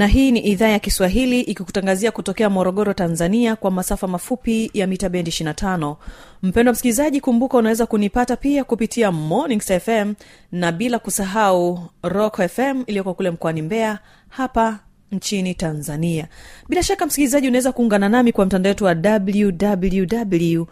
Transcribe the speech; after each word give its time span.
na 0.00 0.06
hii 0.06 0.30
ni 0.32 0.40
idhaa 0.40 0.68
ya 0.68 0.78
kiswahili 0.78 1.40
ikikutangazia 1.40 2.10
kutokea 2.10 2.50
morogoro 2.50 2.92
tanzania 2.94 3.56
kwa 3.56 3.70
masafa 3.70 4.06
mafupi 4.08 4.70
ya 4.74 4.86
mita 4.86 5.08
bendi 5.08 5.30
25 5.30 5.96
mpendo 6.42 6.72
msikilizaji 6.72 7.20
kumbuka 7.20 7.58
unaweza 7.58 7.86
kunipata 7.86 8.36
pia 8.36 8.64
kupitia 8.64 9.12
mornings 9.12 9.72
fm 9.72 10.14
na 10.52 10.72
bila 10.72 10.98
kusahau 10.98 11.80
rock 12.02 12.40
fm 12.48 12.82
iliyoko 12.86 13.14
kule 13.14 13.30
mkoani 13.30 13.62
mbeya 13.62 13.98
hapa 14.28 14.78
nchini 15.12 15.54
tanzania. 15.54 16.28
Bila 16.68 16.82
shaka 16.82 17.06
msikilizaji 17.06 17.48
unaweza 17.48 17.72
kuungana 17.72 18.08
nami 18.08 18.32
kwa 18.32 18.46
mtandao 18.46 18.70
wetu 18.70 18.84
wa 18.84 18.96
www 19.04 20.64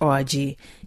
org 0.00 0.34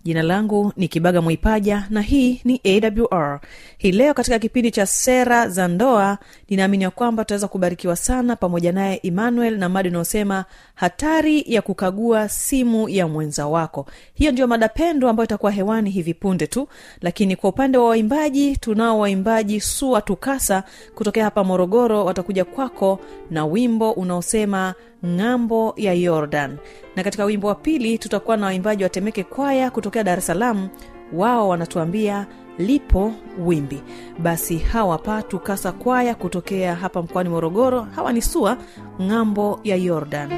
jina 0.03 0.21
langu 0.23 0.73
ni 0.77 0.87
kibaga 0.87 1.21
mwipaja 1.21 1.87
na 1.89 2.01
hii 2.01 2.41
ni 2.45 2.61
awr 2.65 3.39
hii 3.77 3.91
leo 3.91 4.13
katika 4.13 4.39
kipindi 4.39 4.71
cha 4.71 4.85
sera 4.85 5.49
za 5.49 5.67
ndoa 5.67 6.17
ninaamini 6.49 6.83
ya 6.83 6.89
kwamba 6.91 7.23
tutaweza 7.23 7.47
kubarikiwa 7.47 7.95
sana 7.95 8.35
pamoja 8.35 8.71
naye 8.71 8.99
emmanuel 9.03 9.57
na 9.57 9.69
mada 9.69 9.89
unayosema 9.89 10.45
hatari 10.75 11.43
ya 11.47 11.61
kukagua 11.61 12.29
simu 12.29 12.89
ya 12.89 13.07
mwenza 13.07 13.47
wako. 13.47 13.85
Hiyo 14.13 14.31
ndio 14.31 14.47
mada 14.47 14.69
pendo 14.69 15.09
ambayo 15.09 15.25
itakuwa 15.25 15.51
hewani 15.51 15.89
hivi 15.89 16.13
punde 16.13 16.47
tu 16.47 16.67
lakini 17.01 17.35
kwa 17.35 17.49
upande 17.49 17.77
wa 17.77 17.88
waimbaji 17.89 18.57
tunao 18.57 18.99
waimbaji 18.99 19.61
sua 19.61 20.01
tukasa 20.01 20.63
kutokea 20.95 21.23
hapa 21.23 21.43
morogoro 21.43 22.05
watakuja 22.05 22.45
kwako 22.45 22.99
na 23.31 23.45
wimbo 23.45 23.91
unaosema 23.91 24.73
ng'ambo 25.05 25.73
ya 25.77 25.93
yordan 25.93 26.57
na 26.95 27.03
katika 27.03 27.25
wimbo 27.25 27.47
wa 27.47 27.55
pili 27.55 27.97
tutakuwa 27.97 28.37
na 28.37 28.45
waimbaji 28.45 28.83
wa 28.83 28.89
temeke 28.89 29.23
kwaya 29.23 29.71
kutokea 29.71 30.03
dar 30.03 30.17
es 30.19 30.25
salaam. 30.27 30.69
Wao 31.13 31.49
wanatuambia 31.49 32.27
lipo 32.57 33.13
wimbi. 33.45 33.81
Basi 34.19 34.57
hawa 34.57 34.97
pa 34.97 35.21
tukasa 35.21 35.71
kwaya 35.71 36.15
kutokea 36.15 36.75
hapa 36.75 37.01
mkoani 37.01 37.29
morogoro 37.29 37.81
hawa 37.95 38.13
ni 38.13 38.21
sua 38.21 38.57
ng'ambo 39.01 39.59
ya 39.63 39.75
yordan 39.75 40.29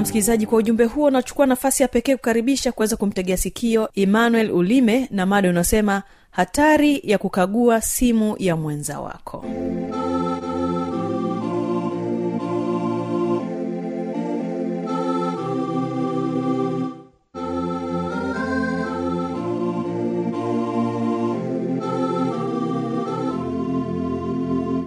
msikilizaji 0.00 0.46
kwa 0.46 0.58
ujumbe 0.58 0.84
huo 0.84 1.10
nachukua 1.10 1.46
nafasi 1.46 1.82
ya 1.82 1.88
pekee 1.88 2.16
kukaribisha 2.16 2.72
kuweza 2.72 2.96
kumtegea 2.96 3.36
sikio 3.36 3.88
emmanuel 3.94 4.50
ulime 4.50 5.08
na 5.10 5.26
mada 5.26 5.50
unaosema 5.50 6.02
hatari 6.30 7.00
ya 7.04 7.18
kukagua 7.18 7.80
simu 7.80 8.36
ya 8.38 8.56
mwenza 8.56 9.00
wako. 9.00 9.44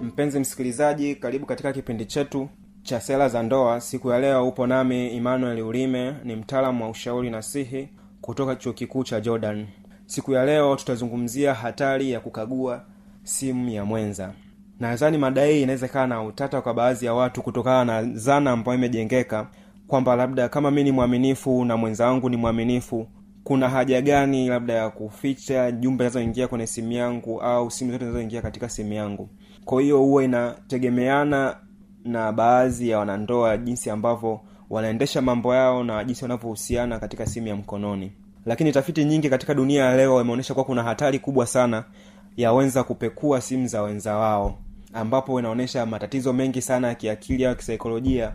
Mpenzi 0.02 0.40
msikilizaji 0.40 1.14
karibu 1.14 1.46
katika 1.46 1.72
kipindi 1.72 2.06
chetu 2.06 2.48
cha 2.84 3.00
sera 3.00 3.28
za 3.28 3.42
ndoa 3.42 3.80
siku 3.80 4.10
ya 4.10 4.18
leo 4.18 4.48
upo 4.48 4.66
nami 4.66 5.16
emmanuel 5.16 5.60
ulime 5.62 6.14
ni 6.24 6.36
mtaalamu 6.36 6.84
wa 6.84 6.90
ushauri 6.90 7.30
nasihi 7.30 7.88
kutoka 8.20 8.56
chuo 8.56 8.72
kikuu 8.72 9.04
cha 9.04 9.20
jordan. 9.20 9.66
Siku 10.06 10.32
ya 10.32 10.44
leo 10.44 10.76
tutazungumzia 10.76 11.54
hatari 11.54 12.10
ya 12.10 12.20
kukagua 12.20 12.84
simu 13.22 13.68
ya 13.68 13.84
mwenza. 13.84 14.32
Nadhani 14.80 15.18
mada 15.18 15.44
hii 15.44 15.62
inaweza 15.62 15.86
ikawa 15.86 16.06
na 16.06 16.22
utata 16.22 16.60
kwa 16.60 16.74
baadhi 16.74 17.06
ya 17.06 17.14
watu 17.14 17.42
kutokana 17.42 17.84
na 18.02 18.14
zana 18.18 18.50
ambayo 18.50 18.78
imejengeka 18.78 19.46
kwamba 19.86 20.16
labda 20.16 20.48
kama 20.48 20.70
mi 20.70 20.84
ni 20.84 20.92
mwaminifu 20.92 21.64
na 21.64 21.76
mwenza 21.76 22.06
wangu 22.06 22.28
ni 22.30 22.36
mwaminifu 22.36 23.06
kuna 23.44 23.68
haja 23.68 24.00
gani 24.02 24.48
labda 24.48 24.72
ya 24.74 24.90
kuficha 24.90 25.72
jumbe 25.72 26.04
zinazoingia 26.04 26.48
kwenye 26.48 26.66
simu 26.66 26.92
yangu 26.92 27.40
au 27.40 27.70
simu 27.70 27.92
zote 27.92 28.04
zinazoingia 28.04 28.42
katika 28.42 28.68
simu 28.68 28.92
yangu? 28.92 29.28
Kwa 29.64 29.82
hiyo 29.82 29.98
huwa 29.98 30.24
inategemeana 30.24 31.56
na 32.04 32.32
baadhi 32.32 32.88
ya 32.88 32.98
wanandoa 32.98 33.56
jinsi 33.56 33.90
ambavyo 33.90 34.40
wanaendesha 34.70 35.22
mambo 35.22 35.54
yao 35.54 35.84
na 35.84 36.04
jinsi 36.04 36.24
wanavyohusiana 36.24 36.98
katika 36.98 37.26
simu 37.26 37.46
ya 37.48 37.56
mkononi. 37.56 38.12
Lakini 38.46 38.72
tafiti 38.72 39.04
nyingi 39.04 39.30
katika 39.30 39.54
dunia 39.54 39.84
ya 39.84 39.96
leo 39.96 40.20
imeonyesha 40.20 40.54
kuwa 40.54 40.66
kuna 40.66 40.82
hatari 40.82 41.18
kubwa 41.18 41.46
sana 41.46 41.84
ya 42.36 42.52
wenza 42.52 42.84
kupekua 42.84 43.40
simu 43.40 43.66
za 43.66 43.82
wenza 43.82 44.16
wao 44.16 44.58
ambapo 44.92 45.38
inaonyesha 45.38 45.86
matatizo 45.86 46.32
mengi 46.32 46.62
sana 46.62 46.88
ya 46.88 46.94
kiakili 46.94 47.46
au 47.46 47.56
kisaikolojia 47.56 48.32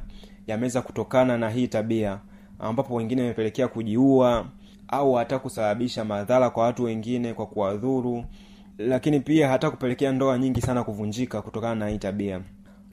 yameweza 0.48 0.82
kutokana 0.82 1.38
na 1.38 1.50
hii 1.50 1.68
tabia 1.68 2.20
ambapo 2.60 2.96
wengine 2.96 3.22
imepelekea 3.22 3.68
kujiua 3.68 4.46
au 4.88 5.14
hata 5.14 5.40
kusababisha 5.40 6.06
madhara 6.06 6.50
kwa 6.50 6.64
watu 6.64 6.84
wengine 6.84 7.34
kwa 7.34 7.46
kuwadhuru 7.46 8.26
lakini 8.78 9.20
pia 9.20 9.50
hata 9.50 9.72
kupelekea 9.72 10.12
ndoa 10.12 10.38
nyingi 10.38 10.62
sana 10.62 10.84
kuvunjika 10.84 11.42
kutokana 11.42 11.76
na 11.76 11.88
hii 11.90 11.98
tabia 11.98 12.42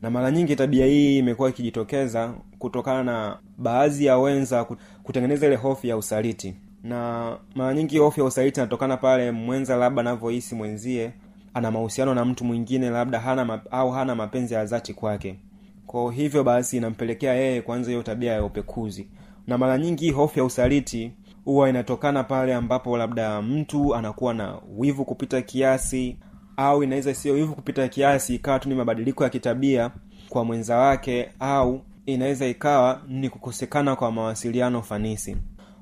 na 0.03 0.11
mara 0.11 0.31
nyingi 0.31 0.57
tabia 0.57 0.87
hii 0.87 1.19
imekuwa 1.19 1.49
ikijitokeza 1.51 2.35
kutokana 2.59 3.05
na 3.05 3.39
baadhi 3.59 4.05
ya 4.05 4.19
wenza 4.19 4.67
kutengeneza 5.03 5.47
ile 5.47 5.57
hofu 5.57 5.87
ya 5.87 5.97
usaliti. 5.97 6.55
Na 6.83 7.33
mara 7.55 7.75
nyingi 7.75 7.99
hofu 7.99 8.21
ya 8.21 8.27
usaliti 8.27 8.61
inatokana 8.61 8.97
pale 8.97 9.31
mwenza 9.31 9.77
labda 9.77 10.01
anavyohisi 10.01 10.55
mwenzie 10.55 11.13
ana 11.55 11.71
mahusiano 11.71 12.15
na 12.15 12.25
mtu 12.25 12.45
mwingine 12.45 12.91
labda 12.91 13.21
hana 13.21 13.61
au 13.71 13.91
hana 13.91 14.15
mapenzi 14.15 14.55
ya 14.55 14.65
dhati 14.65 14.95
kwake. 14.95 15.39
Kwa 15.87 16.13
hivyo 16.13 16.45
basi 16.45 16.77
inampelekea 16.77 17.35
yeye 17.35 17.63
kuanza 17.63 17.91
hiyo 17.91 18.03
tabia 18.03 18.33
ya 18.33 18.45
upekuzi. 18.45 19.09
Na 19.47 19.59
mara 19.59 19.79
nyingi 19.79 20.11
hofu 20.11 20.39
ya 20.39 20.45
usaliti 20.45 21.13
huwa 21.45 21.69
inatokana 21.69 22.25
pale 22.25 22.55
ambapo 22.55 22.97
labda 22.97 23.43
mtu 23.43 23.95
anakuwa 23.95 24.35
na 24.35 24.59
wivu 24.77 25.05
kupita 25.05 25.43
kiasi 25.43 26.17
au 26.57 26.83
inaweza 26.83 27.15
sio 27.15 27.35
hivyo 27.37 27.55
kupita 27.55 27.89
kiasi 27.89 28.35
ikawa 28.35 28.59
tu 28.59 28.69
ni 28.69 28.75
mabadiliko 28.75 29.25
ya 29.25 29.31
kitabia 29.31 29.91
kwa 30.29 30.45
mwenza 30.45 30.77
wake 30.77 31.29
au 31.41 31.81
inaweza 32.07 32.47
ikawa 32.47 33.03
ni 33.09 33.29
kukosekana 33.31 33.97
kwa 33.97 34.13
mawasiliano 34.13 34.83
fanisi. 34.83 35.37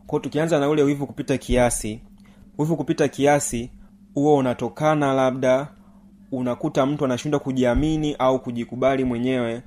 Kwao 0.06 0.20
tukianza 0.20 0.60
na 0.60 0.68
ule 0.68 0.82
wivu 0.82 1.06
kupita 1.06 1.38
kiasi 1.38 2.00
wivu 2.58 2.76
kupita 2.76 3.08
kiasi 3.08 3.70
huo 4.14 4.36
unatokana 4.36 5.14
labda 5.14 5.68
unakuta 6.32 6.86
mtu 6.86 7.04
anashindwa 7.04 7.40
kujiamini 7.40 8.14
au 8.18 8.38
kujikubali 8.42 9.04
mwenyewe 9.04 9.62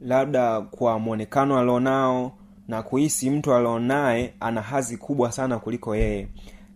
labda 0.00 0.60
kwa 0.60 0.98
mwonekano 0.98 1.58
alionao 1.58 2.32
na 2.68 2.82
kuhisi 2.82 3.30
mtu 3.30 3.54
alionaye 3.54 4.34
ana 4.40 4.62
hazi 4.62 4.96
kubwa 4.96 5.32
sana 5.32 5.58
kuliko 5.58 5.96
yeye. 5.96 6.28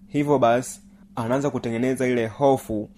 Hivyo 0.09 0.39
basi 0.39 0.81
anaanza 1.17 1.51
kutengeneza 1.51 2.07
ile 2.07 2.27
hofu 2.27 2.89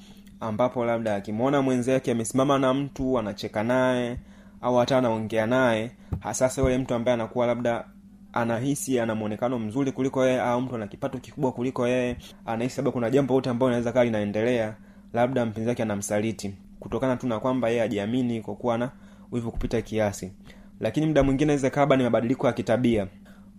ambapo 0.42 0.84
labda 0.84 1.14
akimwona 1.14 1.62
mwenzake 1.62 2.12
amesimama 2.12 2.58
na 2.58 2.74
mtu 2.74 3.18
anacheka 3.18 3.62
naye 3.62 4.16
au 4.62 4.76
hata 4.76 4.98
anaongea 4.98 5.46
naye 5.46 5.90
hasasa 6.20 6.62
yule 6.62 6.78
mtu 6.78 6.94
ambaye 6.94 7.14
anakuwa 7.14 7.46
labda 7.46 7.84
anahisi 8.32 9.00
ana 9.00 9.14
mwonekano 9.14 9.58
mzuri 9.58 9.92
kuliko 9.92 10.26
yeye 10.26 10.40
au 10.40 10.60
mtu 10.60 10.74
ana 10.74 10.86
kipato 10.86 11.18
kikubwa 11.18 11.52
kuliko 11.52 11.88
yeye 11.88 12.16
anahisi 12.46 12.76
labda 12.76 12.90
kuna 12.90 13.10
jambo 13.10 13.34
lote 13.34 13.50
ambayo 13.50 13.70
inaweza 13.70 13.92
kaa 13.92 14.04
linaendelea 14.04 14.74
labda 15.12 15.46
mpenzi 15.46 15.68
wake 15.68 15.82
anamsaliti. 15.82 16.54
Kutokana 16.80 17.16
tu 17.16 17.26
na 17.26 17.40
kwamba 17.40 17.68
yeye 17.68 17.82
ajiamini 17.82 18.40
kwa 18.40 18.54
kuwa 18.56 18.78
na 18.78 18.90
wivu 19.32 19.50
kupita 19.50 19.82
kiasi. 19.82 20.32
Lakini 20.80 21.06
muda 21.06 21.22
mwingine 21.22 21.44
inaweza 21.52 21.70
kaa 21.70 21.96
ni 21.96 22.02
mabadiliko 22.02 22.46
ya 22.46 22.52
kitabia. 22.52 23.06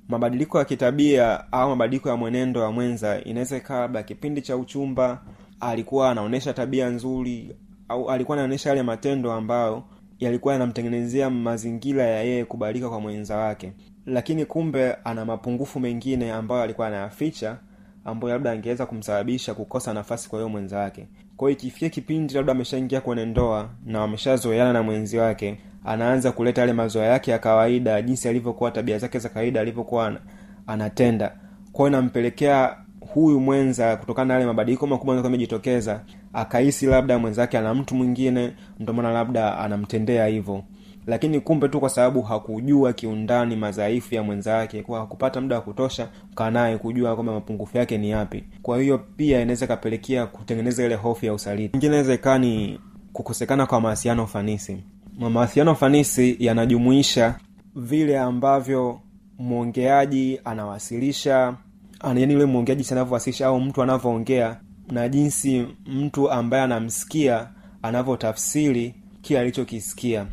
Mabadiliko 0.09 0.59
ya 0.59 0.65
kitabia 0.65 1.51
au 1.51 1.69
mabadiliko 1.69 2.09
ya 2.09 2.15
mwenendo 2.15 2.61
wa 2.61 2.71
mwenza 2.71 3.21
inaweza 3.23 3.57
ikawa 3.57 3.79
labda 3.79 4.03
kipindi 4.03 4.41
cha 4.41 4.57
uchumba 4.57 5.21
alikuwa 5.59 6.11
anaonyesha 6.11 6.53
tabia 6.53 6.89
nzuri 6.89 7.55
au 7.89 8.09
alikuwa 8.09 8.37
anaonyesha 8.37 8.69
yale 8.69 8.83
matendo 8.83 9.31
ambayo 9.33 9.83
yalikuwa 10.19 10.53
yanamtengenezea 10.53 11.29
mazingira 11.29 12.03
ya 12.03 12.23
yeye 12.23 12.45
kubalika 12.45 12.89
kwa 12.89 12.99
mwenza 13.01 13.37
wake. 13.37 13.73
Lakini 14.05 14.45
kumbe 14.45 14.93
ana 15.03 15.25
mapungufu 15.25 15.79
mengine 15.79 16.31
ambayo 16.31 16.61
alikuwa 16.61 16.87
anayaficha 16.87 17.57
ambayo 18.05 18.33
labda 18.33 18.51
angeweza 18.51 18.85
kumsababisha 18.85 19.53
kukosa 19.53 19.93
nafasi 19.93 20.29
kwa 20.29 20.39
hiyo 20.39 20.49
mwenza 20.49 20.79
wake. 20.79 21.07
Kwa 21.37 21.51
ikifikia 21.51 21.89
kipindi 21.89 22.33
labda 22.33 22.51
ameshaingia 22.51 23.01
kwenye 23.01 23.25
ndoa 23.25 23.69
na 23.85 24.01
wameshazoeana 24.01 24.73
na 24.73 24.83
mwenzi 24.83 25.17
wake 25.17 25.57
anaanza 25.85 26.31
kuleta 26.31 26.61
yale 26.61 26.73
mazoea 26.73 27.05
yake 27.07 27.31
ya 27.31 27.39
kawaida 27.39 28.01
jinsi 28.01 28.29
alivyokuwa 28.29 28.71
tabia 28.71 28.97
zake 28.99 29.19
za 29.19 29.29
kawaida 29.29 29.61
alivyokuwa 29.61 30.19
anatenda. 30.67 31.37
Kwao 31.71 31.87
inampelekea 31.87 32.77
huyu 33.13 33.39
mwenza 33.39 33.97
kutokana 33.97 34.25
na 34.27 34.33
yale 34.33 34.45
mabadiliko 34.45 34.87
makubwa 34.87 35.25
amejitokeza 35.25 36.01
akahisi 36.33 36.85
labda 36.85 37.19
mwenzake 37.19 37.57
ana 37.57 37.73
mtu 37.73 37.95
mwingine 37.95 38.53
ndio 38.79 39.01
labda 39.01 39.57
anamtendea 39.57 40.27
hivyo. 40.27 40.63
Lakini 41.07 41.39
kumbe 41.39 41.67
tu 41.69 41.79
kwa 41.79 41.89
sababu 41.89 42.21
hakujua 42.21 42.93
kiundani 42.93 43.55
madhaifu 43.55 44.15
ya 44.15 44.23
mwenzake 44.23 44.83
kwa 44.83 44.99
hakupata 44.99 45.41
muda 45.41 45.55
wa 45.55 45.61
kutosha 45.61 46.09
kanaye 46.35 46.77
kujua 46.77 47.15
kwamba 47.15 47.33
mapungufu 47.33 47.77
yake 47.77 47.97
ni 47.97 48.09
yapi. 48.09 48.43
Kwa 48.61 48.81
hiyo 48.81 48.97
pia 48.97 49.41
inaweza 49.41 49.65
ikapelekea 49.65 50.25
kutengeneza 50.25 50.85
ile 50.85 50.95
hofu 50.95 51.25
ya 51.25 51.33
usaliti. 51.33 51.75
Ingine 51.77 51.87
inaweza 51.95 52.13
ikaa 52.13 52.37
ni 52.37 52.79
kukosekana 53.13 53.65
kwa 53.65 53.81
mawasiliano 53.81 54.27
fanisi. 54.27 54.77
Mawasiliano 55.19 55.75
fanisi 55.75 56.35
yanajumuisha 56.39 57.35
vile 57.75 58.19
ambavyo 58.19 58.99
mwongeaji 59.39 60.39
anawasilisha 60.45 61.55
yani 62.03 62.33
yule 62.33 62.45
mwongeaji 62.45 62.87
anavyowasilisha 62.91 63.47
au 63.47 63.59
mtu 63.61 63.81
anavyoongea 63.83 64.59
na 64.91 65.09
jinsi 65.09 65.65
mtu 65.85 66.31
ambaye 66.31 66.63
anamsikia 66.63 67.49
anavyotafsiri 67.81 68.95
kile 69.21 69.39
alichokisikia. 69.39 70.25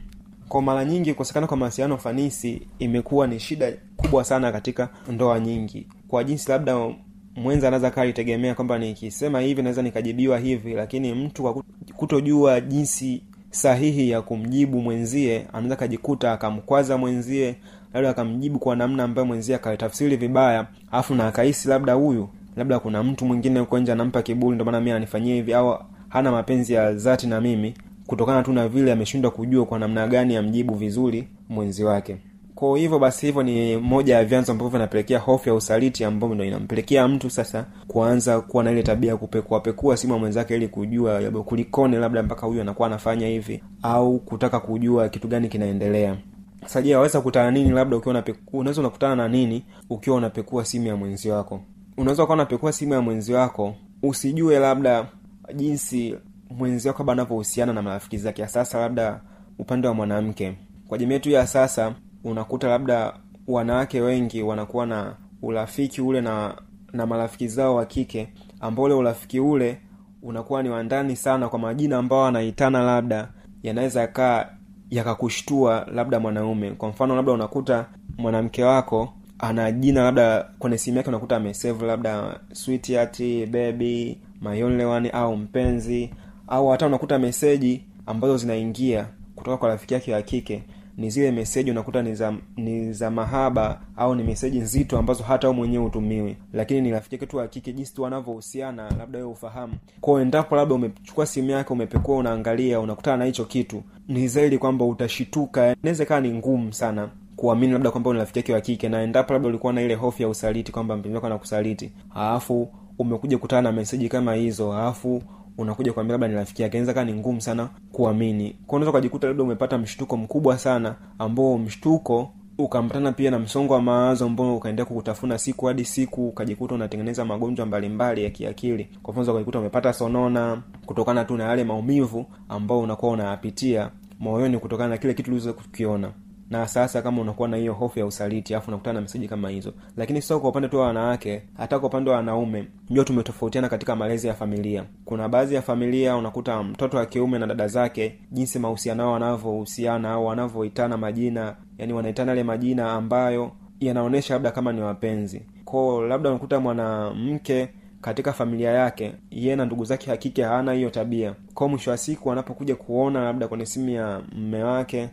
Kwa 0.49 0.62
mara 0.62 0.85
nyingi 0.85 1.12
kukosekana 1.12 1.47
kwa 1.47 1.57
mawasiliano 1.57 1.99
fanisi 1.99 2.62
imekuwa 2.79 3.27
ni 3.27 3.41
shida 3.41 3.73
kubwa 3.97 4.25
sana 4.25 4.53
katika 4.53 4.89
ndoa 5.12 5.41
nyingi. 5.41 5.87
Kwa 6.09 6.25
jinsi 6.25 6.50
labda 6.50 6.91
mwenza 7.37 7.69
anaweza 7.69 7.91
kaa 7.91 8.03
alitegemea 8.03 8.55
kwamba 8.55 8.79
nikisema 8.79 9.41
hivi 9.41 9.62
naweza 9.62 9.83
nikajibiwa 9.83 10.39
hivi 10.39 10.75
lakini 10.75 11.12
mtu 11.15 11.43
kwa 11.43 11.62
kutojua 11.97 12.61
jinsi 12.61 13.23
sahihi 13.50 14.11
ya 14.11 14.23
kumjibu 14.23 14.81
mwenzie 14.81 15.47
anaweza 15.53 15.75
akajikuta 15.75 16.33
akamkwaza 16.33 16.99
mwenzie 16.99 17.57
labda 17.95 18.11
akamjibu 18.11 18.59
kwa 18.59 18.77
namna 18.77 19.05
ambayo 19.05 19.27
mwenzie 19.27 19.55
akatafsiri 19.55 20.17
vibaya 20.17 20.67
alafu 20.93 21.15
na 21.15 21.27
akahisi 21.27 21.69
labda 21.69 21.93
huyu 21.93 22.29
labda 22.57 22.79
kuna 22.79 23.03
mtu 23.03 23.25
mwingine 23.25 23.61
huko 23.61 23.79
nje 23.79 23.93
anampa 23.93 24.23
kiburi 24.23 24.55
ndio 24.55 24.65
maana 24.65 24.81
mi 24.81 24.91
ananifanyia 24.91 25.35
hivi 25.35 25.55
au 25.55 25.79
hana 26.09 26.31
mapenzi 26.33 26.73
ya 26.73 26.93
dhati 26.93 27.27
na 27.27 27.41
mimi 27.41 27.75
kutokana 28.07 28.43
tu 28.43 28.53
na 28.53 28.69
vile 28.69 28.93
ameshindwa 28.93 29.31
kujua 29.31 29.67
kwa 29.67 29.79
namna 29.79 30.07
gani 30.09 30.37
amjibu 30.37 30.75
vizuri 30.75 31.29
mwenzi 31.49 31.85
wake. 31.85 32.17
Kwa 32.55 32.79
hivyo 32.79 32.99
basi 32.99 33.27
hivyo 33.27 33.43
ni 33.43 33.77
moja 33.77 34.17
ya 34.17 34.25
vyanzo 34.25 34.53
ambavyo 34.53 34.71
vinapelekea 34.71 35.19
hofu 35.19 35.49
ya 35.49 35.55
usaliti 35.55 36.05
ambayo 36.05 36.35
ndo 36.35 36.45
inampelekea 36.45 37.09
mtu 37.09 37.31
sasa 37.31 37.67
kuanza 37.89 38.41
kuwa 38.41 38.65
na 38.65 38.71
ile 38.71 38.83
tabia 38.83 39.11
ya 39.11 39.17
kupekuapekua 39.17 39.97
simu 39.97 40.13
ya 40.13 40.19
mwenzake 40.19 40.57
ili 40.57 40.69
kujua 40.69 41.21
kulikone 41.45 41.99
labda 41.99 42.23
mpaka 42.23 42.47
huyu 42.47 42.61
anakuwa 42.61 42.89
anafanya 42.89 43.27
hivi 43.27 43.63
au 43.83 44.19
kutaka 44.19 44.61
kujua 44.61 45.09
kitu 45.09 45.29
gani 45.29 45.49
kinaendelea 45.49 46.17
sasa 46.62 46.83
je 46.83 46.97
waweza 46.97 47.19
kukutana 47.19 47.50
nini 47.50 47.71
labda 47.71 47.97
ukiwa 47.97 48.11
unapekua 48.11 48.61
unaweza 48.61 48.81
unakutana 48.81 49.17
na 49.17 49.29
nini 49.29 49.64
ukiwa 49.90 50.17
unapekua 50.17 50.64
simu 50.64 50.87
ya 50.87 50.97
mwenzi 50.97 51.31
wako? 51.31 51.61
Unaweza 51.97 52.23
ukawa 52.25 52.35
unapekua 52.35 52.73
simu 52.73 52.93
ya 52.95 53.00
mwenzi 53.00 53.33
wako 53.33 53.75
usijue 54.02 54.59
labda 54.59 55.07
jinsi 55.55 56.14
mwenzi 56.50 56.88
wako 56.88 56.99
labda 57.02 57.12
anavyohusiana 57.12 57.73
na 57.73 57.83
marafiki 57.83 58.19
zake 58.19 58.47
sasa 58.47 58.81
labda 58.81 59.21
upande 59.59 59.88
wa 59.88 59.95
mwanamke. 59.95 60.55
Kwa 60.88 60.99
jamii 60.99 61.12
yetu 61.12 61.31
ya 61.31 61.47
sasa 61.47 61.95
unakuta 62.25 62.69
labda 62.69 63.12
wanawake 63.47 64.00
wengi 64.00 64.43
wanakuwa 64.43 64.87
na 64.87 65.17
urafiki 65.43 66.00
ule 66.02 66.21
na 66.21 66.55
na 66.93 67.07
marafiki 67.07 67.49
zao 67.49 67.75
wa 67.75 67.87
kike 67.87 68.29
ambao 68.61 68.85
ule 68.85 68.95
urafiki 68.95 69.40
ule 69.40 69.79
unakuwa 70.23 70.62
ni 70.62 70.69
wandani 70.69 71.17
sana 71.17 71.49
kwa 71.49 71.59
majina 71.59 71.97
ambao 71.99 72.26
anaitana 72.26 72.83
labda 72.83 73.29
yanaweza 73.62 74.07
kaa 74.07 74.47
yakakushtua 74.91 75.87
labda 75.95 76.21
mwanaume. 76.21 76.71
Kwa 76.71 76.89
mfano 76.89 77.17
labda 77.17 77.33
unakuta 77.33 77.87
mwanamke 78.19 78.65
wako 78.65 79.13
ana 79.39 79.73
jina 79.73 80.03
labda 80.05 80.49
kwenye 80.59 80.79
simu 80.79 80.97
yake 80.97 81.09
unakuta 81.09 81.37
amesave 81.37 81.87
labda 81.87 82.41
sweetheart 82.53 83.19
baby 83.51 84.19
my 84.43 84.63
only 84.63 84.85
one 84.85 85.11
au 85.11 85.37
mpenzi 85.37 86.11
au 86.49 86.69
hata 86.69 86.87
unakuta 86.87 87.19
meseji 87.19 87.85
ambazo 88.07 88.37
zinaingia 88.37 89.07
kutoka 89.37 89.57
kwa 89.57 89.69
rafiki 89.69 89.95
yake 89.95 90.13
wa 90.15 90.23
kike 90.23 90.63
ni 91.00 91.11
zile 91.11 91.30
meseji 91.30 91.71
unakuta 91.71 92.02
ni 92.02 92.14
za 92.14 92.35
ni 92.57 92.92
za 92.92 93.11
mahaba 93.11 93.80
au 93.97 94.14
ni 94.14 94.23
meseji 94.23 94.59
nzito 94.59 94.99
ambazo 94.99 95.25
hata 95.25 95.49
wewe 95.49 95.59
mwenyewe 95.59 95.85
utumiwi 95.85 96.37
lakini 96.52 96.80
ni 96.80 96.90
rafiki 96.90 97.14
yake 97.14 97.26
tu 97.26 97.37
wa 97.37 97.47
jinsi 97.47 97.95
tu 97.95 98.02
wanavyohusiana 98.02 98.90
labda 98.99 99.19
wewe 99.19 99.30
ufahamu 99.30 99.75
kwao 100.00 100.21
endapo 100.21 100.57
labda 100.57 100.75
umechukua 100.75 101.26
simu 101.26 101.50
yake 101.50 101.73
umepekua 101.73 102.16
unaangalia 102.16 102.80
unakutana 102.80 103.16
na 103.16 103.25
hicho 103.25 103.45
kitu 103.45 103.83
ni 104.09 104.28
zaidi 104.28 104.59
kwamba 104.59 104.85
utashituka. 104.85 105.76
Inaweza 105.83 106.04
ikawa 106.04 106.21
ni 106.21 106.33
ngumu 106.33 106.73
sana 106.73 107.09
kuamini 107.37 107.73
labda 107.73 107.90
kwamba 107.90 108.12
rafiki 108.12 108.38
yake 108.38 108.52
wa 108.52 108.61
kike 108.61 108.88
na 108.88 109.02
endapo 109.02 109.33
labda 109.33 109.49
ulikuwa 109.49 109.73
na 109.73 109.83
ile 109.83 109.95
hofu 109.95 110.23
ya 110.23 110.28
usaliti 110.28 110.73
kwamba 110.73 110.97
mpenzi 110.97 111.14
wako 111.14 111.26
anakusaliti 111.26 111.92
alafu 112.14 112.69
umekuja 112.99 113.38
kutana 113.38 113.62
na 113.62 113.73
meseji 113.73 114.09
kama 114.09 114.35
hizo 114.35 114.73
alafu 114.73 115.23
unakuja 115.61 115.93
kuambia 115.93 116.12
labda 116.14 116.29
ni 116.29 116.35
rafiki 116.35 116.62
yake. 116.62 116.79
Inaweza 116.79 117.05
ni 117.05 117.12
ngumu 117.12 117.40
sana 117.40 117.69
kuamini. 117.93 118.57
Kwa 118.67 118.76
unaweza 118.76 118.90
ukajikuta 118.90 119.26
labda 119.29 119.43
umepata 119.43 119.79
mshtuko 119.79 120.17
mkubwa 120.17 120.59
sana 120.59 120.95
ambao 121.19 121.59
mshtuko 121.59 122.31
ukaambatana 122.59 123.12
pia 123.12 123.31
na 123.31 123.38
msongo 123.38 123.75
wa 123.75 123.83
mawazo 123.83 124.26
ambao 124.26 124.57
ukaendelea 124.57 124.85
kukutafuna 124.87 125.38
siku 125.38 125.67
hadi 125.67 125.85
siku 125.85 126.29
ukajikuta 126.29 126.75
unatengeneza 126.75 127.25
magonjwa 127.25 127.67
mbalimbali 127.67 128.25
ya 128.25 128.31
kiakili. 128.31 128.88
Kwa 129.02 129.12
mfano 129.14 129.31
ukajikuta 129.33 129.59
umepata 129.59 129.93
sonona 129.93 130.62
kutokana 130.87 131.25
tu 131.25 131.37
na 131.37 131.45
yale 131.45 131.64
maumivu 131.64 132.26
ambao 132.49 132.81
unakuwa 132.81 133.12
unayapitia 133.12 133.90
moyoni 134.21 134.59
kutokana 134.59 134.88
na 134.88 134.99
kile 134.99 135.14
kitu 135.14 135.31
ulizo 135.31 135.52
kukiona 135.52 136.11
na 136.50 136.69
sasa 136.69 137.02
kama 137.02 137.23
unakuwa 137.23 137.49
na 137.49 137.57
hiyo 137.57 137.73
hofu 137.73 137.99
ya 137.99 138.07
usaliti 138.07 138.54
alafu 138.54 138.69
unakutana 138.71 138.95
na 138.95 139.00
meseji 139.00 139.28
kama 139.28 139.49
hizo. 139.50 139.73
Lakini 139.97 140.23
sio 140.23 140.40
kwa 140.40 140.50
upande 140.50 140.69
tu 140.69 140.76
wa 140.78 140.87
wanawake 140.87 141.42
hata 141.57 141.78
kwa 141.78 141.88
upande 141.88 142.11
wa 142.11 142.16
wanaume 142.16 142.69
jua 142.90 143.04
tumetofautiana 143.04 143.69
katika 143.69 143.97
malezi 143.97 144.26
ya 144.28 144.35
familia. 144.35 144.85
Kuna 145.04 145.28
baadhi 145.28 145.54
ya 145.54 145.62
familia 145.62 146.16
unakuta 146.16 146.62
mtoto 146.62 146.97
wa 146.97 147.07
kiume 147.07 147.38
na 147.38 147.47
dada 147.47 147.69
zake 147.69 148.19
jinsi 148.33 148.59
mahusiano 148.59 149.02
yao 149.02 149.12
wanavyohusiana 149.12 150.11
au 150.11 150.26
wanavyoitana 150.26 150.97
majina 150.97 151.57
yani 151.78 151.92
wanaitana 151.92 152.30
yale 152.33 152.42
majina 152.45 152.92
ambayo 152.92 153.52
yanaonyesha 153.80 154.35
labda 154.35 154.50
kama 154.50 154.73
ni 154.73 154.80
wapenzi. 154.80 155.42
Kwao 155.64 156.02
labda 156.07 156.30
unakuta 156.30 156.61
mwanamke 156.61 157.69
katika 158.00 158.33
familia 158.33 158.71
yake 158.71 159.12
yeye 159.30 159.57
na 159.57 159.64
ndugu 159.64 159.85
zake 159.85 160.11
hakike 160.11 160.42
hawana 160.42 160.73
hiyo 160.73 160.90
tabia. 160.90 161.35
Kwao 161.54 161.69
mwisho 161.69 161.90
wa 161.90 161.97
siku 161.97 162.33
anapokuja 162.33 162.76
kuona 162.76 163.25
labda 163.25 163.49
kwenye 163.49 163.66
simu 163.66 163.88
ya 163.88 164.23
mme 164.37 164.62
wake 164.62 165.09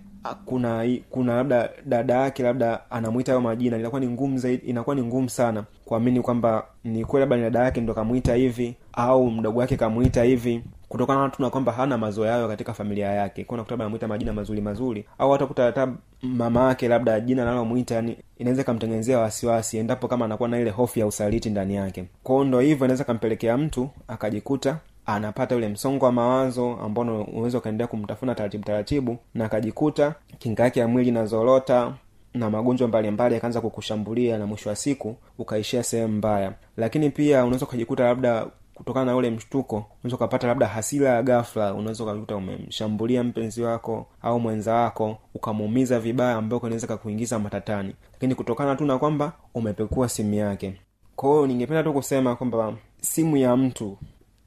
kuna 0.45 0.97
kuna 1.09 1.35
labda 1.35 1.69
dada 1.85 2.13
yake 2.13 2.43
labda 2.43 2.91
anamwita 2.91 3.31
hayo 3.31 3.41
majina 3.41 3.77
inakuwa 3.77 4.01
ni 4.01 4.07
ngumu 4.07 4.37
zaidi 4.37 4.65
inakuwa 4.67 4.95
ni 4.95 5.01
ngumu 5.03 5.29
sana 5.29 5.63
kuamini 5.85 6.21
kwamba 6.21 6.65
ni 6.83 7.05
kweli 7.05 7.21
labda 7.21 7.35
ni 7.37 7.41
dada 7.43 7.59
yake 7.63 7.81
ndo 7.81 7.93
kamwita 7.93 8.35
hivi 8.35 8.75
au 8.93 9.31
mdogo 9.31 9.59
wake 9.59 9.77
kamwita 9.77 10.23
hivi 10.23 10.63
kutokana 10.89 11.21
na 11.23 11.29
tu 11.29 11.49
kwamba 11.51 11.71
hana 11.71 11.97
mazoea 11.97 12.31
hayo 12.33 12.47
katika 12.47 12.73
familia 12.73 13.07
yake. 13.11 13.43
Kwa 13.43 13.53
unakuta 13.53 13.75
anamwita 13.75 14.07
majina 14.07 14.33
mazuri 14.33 14.61
mazuri 14.61 15.05
au 15.19 15.31
hata 15.31 15.45
kuta 15.45 15.63
hata 15.63 15.93
mama 16.21 16.67
yake 16.67 16.87
labda 16.87 17.19
jina 17.19 17.41
analomwita 17.43 17.95
yani 17.95 18.17
inaweza 18.37 18.61
ikamtengenezea 18.61 19.19
wasiwasi 19.19 19.77
endapo 19.77 20.07
kama 20.07 20.25
anakuwa 20.25 20.49
na 20.49 20.59
ile 20.59 20.69
hofu 20.69 20.99
ya 20.99 21.07
usaliti 21.07 21.49
ndani 21.49 21.75
yake. 21.75 22.05
Kwao 22.23 22.43
ndo 22.43 22.59
hivyo 22.59 22.85
inaweza 22.85 23.03
kampelekea 23.03 23.57
mtu 23.57 23.89
akajikuta 24.07 24.77
anapata 25.07 25.55
ule 25.55 25.67
msongo 25.67 26.05
wa 26.05 26.11
mawazo 26.11 26.71
ambao 26.83 27.21
unaweza 27.23 27.57
ukaendelea 27.57 27.87
kumtafuna 27.87 28.35
taratibu 28.35 28.63
taratibu 28.63 29.17
na 29.33 29.45
akajikuta 29.45 30.15
kinga 30.39 30.63
yake 30.63 30.79
ya 30.79 30.87
mwili 30.87 31.09
inazorota 31.09 31.93
na 32.33 32.49
magonjwa 32.49 32.87
mbalimbali 32.87 33.35
yakaanza 33.35 33.61
kukushambulia 33.61 34.37
na 34.37 34.45
mwisho 34.45 34.69
wa 34.69 34.75
siku 34.75 35.15
ukaishia 35.37 35.83
sehemu 35.83 36.13
mbaya. 36.17 36.53
Lakini 36.77 37.09
pia 37.09 37.43
unaweza 37.45 37.65
ukajikuta 37.65 38.03
labda 38.03 38.45
kutokana 38.73 39.05
na 39.05 39.15
ule 39.15 39.29
mshtuko 39.29 39.75
unaweza 40.03 40.15
ukapata 40.15 40.47
labda 40.47 40.67
hasira 40.67 41.09
ya 41.09 41.23
gafla 41.23 41.73
unaweza 41.73 42.03
ukakuta 42.03 42.35
umemshambulia 42.35 43.23
mpenzi 43.23 43.61
wako 43.63 44.07
au 44.21 44.39
mwenza 44.39 44.73
wako 44.73 45.17
ukamuumiza 45.33 45.99
vibaya 45.99 46.35
ambayo 46.35 46.61
inaweza 46.61 46.87
kakuingiza 46.87 47.39
matatani. 47.39 47.95
Lakini 48.13 48.35
kutokana 48.35 48.75
tu 48.75 48.85
na 48.85 48.97
kwamba 48.97 49.31
umepekua 49.53 50.09
simu 50.09 50.33
yake. 50.33 50.73
Kwa 51.15 51.29
hiyo 51.31 51.47
ningependa 51.47 51.83
tu 51.83 51.93
kusema 51.93 52.35
kwamba 52.35 52.73
simu 53.01 53.37
ya 53.37 53.57
mtu 53.57 53.97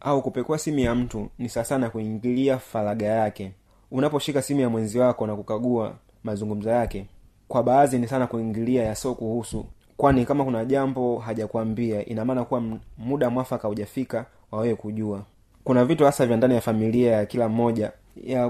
au 0.01 0.23
kupekua 0.23 0.59
simu 0.59 0.79
ya 0.79 0.95
mtu 0.95 1.29
ni 1.39 1.49
sasa 1.49 1.79
na 1.79 1.91
kuingilia 1.91 2.59
faraga 2.59 3.07
yake. 3.07 3.53
Unaposhika 3.91 4.43
simu 4.43 4.61
ya 4.61 4.69
mwenzi 4.69 4.99
wako 4.99 5.27
na 5.27 5.37
kukagua 5.37 5.95
mazungumzo 6.25 6.71
yake 6.71 7.07
kwa 7.49 7.63
baadhi 7.63 7.99
ni 7.99 8.09
sana 8.09 8.27
kuingilia 8.27 8.83
yasio 8.85 9.15
kuhusu 9.15 9.65
kwani 9.97 10.25
kama 10.27 10.45
kuna 10.45 10.65
jambo 10.65 11.19
hajakwambia 11.19 12.05
ina 12.07 12.25
maana 12.25 12.45
kuwa 12.45 12.63
muda 12.99 13.31
mwafaka 13.31 13.69
hujafika 13.69 14.25
wawewe 14.51 14.75
kujua. 14.75 15.23
Kuna 15.65 15.85
vitu 15.85 16.05
hasa 16.05 16.27
vya 16.27 16.37
ndani 16.37 16.55
ya 16.55 16.61
familia 16.61 17.13
ya 17.13 17.27
kila 17.27 17.49
mmoja 17.49 17.93